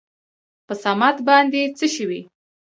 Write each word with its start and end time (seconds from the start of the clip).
په 0.67 0.73
صمد 0.83 1.17
باندې 1.27 1.61
څه 1.77 1.85
شوي؟ 1.95 2.21